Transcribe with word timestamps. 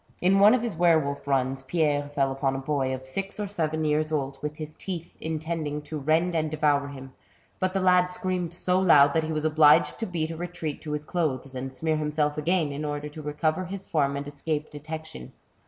In 0.19 0.39
one 0.39 0.55
of 0.55 0.63
his 0.63 0.75
were 0.75 0.97
wolf 0.97 1.27
runs, 1.27 1.61
Pierre 1.61 2.09
fell 2.09 2.31
upon 2.31 2.55
a 2.55 2.57
boy 2.57 2.91
of 2.91 3.05
six 3.05 3.39
or 3.39 3.47
seven 3.47 3.83
years 3.83 4.11
old, 4.11 4.39
with 4.41 4.55
his 4.57 4.75
teeth, 4.75 5.15
intending 5.21 5.79
to 5.83 5.99
rend 5.99 6.33
and 6.33 6.49
devour 6.49 6.87
him, 6.87 7.13
but 7.59 7.75
the 7.75 7.79
lad 7.81 8.07
screamed 8.09 8.51
so 8.55 8.79
loud 8.79 9.13
that 9.13 9.25
he 9.25 9.31
was 9.31 9.45
obliged 9.45 9.99
to 9.99 10.07
beat 10.07 10.31
a 10.31 10.35
retreat 10.35 10.81
to 10.81 10.93
his 10.93 11.05
clothes, 11.05 11.53
and 11.53 11.71
smear 11.71 11.97
himself 11.97 12.35
again, 12.35 12.71
in 12.71 12.83
order 12.83 13.09
to 13.09 13.21
recover 13.21 13.65
his 13.65 13.85
form 13.85 14.15
and 14.17 14.27
escape 14.27 14.71
detection. 14.71 15.33